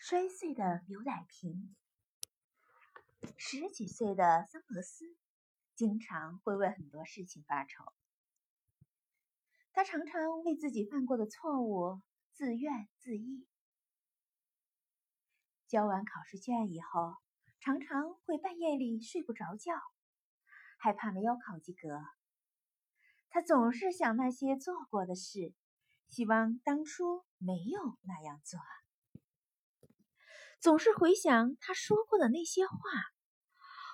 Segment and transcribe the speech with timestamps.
[0.00, 1.74] 摔碎的牛奶瓶。
[3.36, 5.04] 十几岁的桑德斯
[5.74, 7.84] 经常会为很多事情发愁，
[9.72, 12.00] 他常常为自己犯过的错误
[12.32, 13.46] 自怨自艾。
[15.66, 17.16] 交完考试卷以后，
[17.58, 19.72] 常常会半夜里睡不着觉，
[20.78, 21.88] 害怕没有考及格。
[23.30, 25.52] 他总是想那些做过的事，
[26.06, 28.60] 希望当初没有那样做。
[30.60, 32.74] 总是回想他说过的那些话，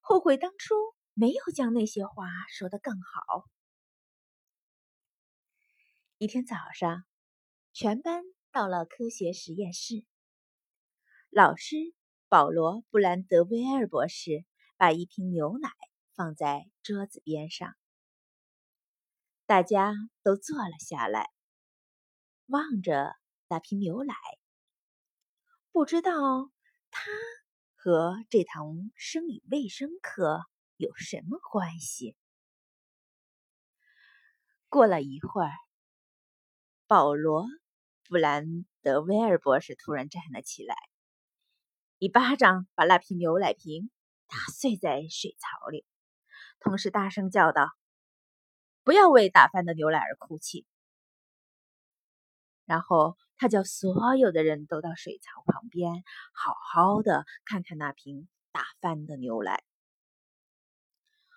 [0.00, 0.74] 后悔当初
[1.12, 3.44] 没有将那些话说得更好。
[6.16, 7.04] 一天早上，
[7.74, 10.06] 全班到了科学实验室，
[11.28, 11.76] 老师
[12.28, 14.46] 保罗·布兰德威尔博士
[14.78, 15.70] 把一瓶牛奶
[16.14, 17.76] 放在桌子边上，
[19.44, 19.92] 大家
[20.22, 21.28] 都坐了下来，
[22.46, 23.14] 望着
[23.48, 24.14] 那瓶牛奶。
[25.76, 26.10] 不知道
[26.90, 27.02] 他
[27.74, 30.46] 和这堂生理卫生课
[30.78, 32.16] 有什么关系。
[34.70, 35.52] 过了一会儿，
[36.86, 37.42] 保罗·
[38.08, 40.74] 布兰德威尔博士突然站了起来，
[41.98, 43.90] 一巴掌把那瓶牛奶瓶
[44.28, 45.84] 打碎在水槽里，
[46.58, 47.68] 同时大声叫道
[48.82, 50.64] ：“不要为打翻的牛奶而哭泣！”
[52.64, 53.18] 然后。
[53.38, 59.62] 他叫所有的人都到水槽旁边，好好的看看那瓶打翻的牛奶，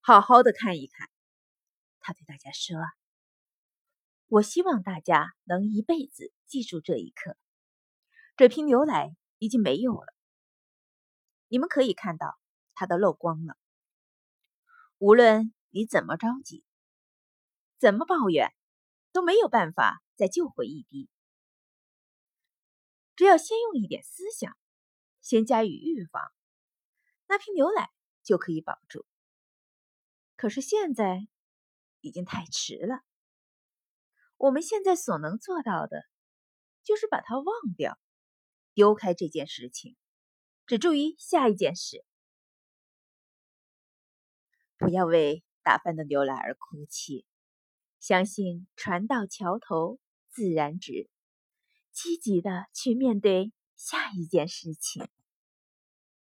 [0.00, 1.10] 好好的看一看。
[1.98, 2.78] 他对大家说
[4.28, 7.36] ：“我希望大家能一辈子记住这一刻。
[8.36, 10.14] 这瓶牛奶已经没有了，
[11.48, 12.38] 你们可以看到
[12.74, 13.56] 它都漏光了。
[14.98, 16.64] 无论你怎么着急，
[17.78, 18.54] 怎么抱怨，
[19.12, 21.10] 都没有办法再救回一滴。”
[23.20, 24.56] 只要先用一点思想，
[25.20, 26.22] 先加以预防，
[27.28, 27.90] 那瓶牛奶
[28.22, 29.04] 就可以保住。
[30.36, 31.28] 可是现在
[32.00, 33.02] 已经太迟了。
[34.38, 36.02] 我们现在所能做到的，
[36.82, 37.98] 就是把它忘掉，
[38.72, 39.98] 丢开这件事情，
[40.66, 42.02] 只注意下一件事。
[44.78, 47.26] 不要为打翻的牛奶而哭泣，
[47.98, 50.00] 相信船到桥头
[50.30, 51.10] 自然直。
[52.02, 55.06] 积极的去面对下一件事情。